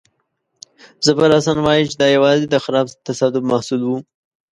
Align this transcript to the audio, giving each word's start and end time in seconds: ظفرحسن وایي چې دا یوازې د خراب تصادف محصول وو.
ظفرحسن 1.05 1.57
وایي 1.65 1.83
چې 1.89 1.95
دا 2.01 2.07
یوازې 2.15 2.45
د 2.49 2.55
خراب 2.65 2.85
تصادف 3.07 3.43
محصول 3.51 3.81
وو. 3.83 3.97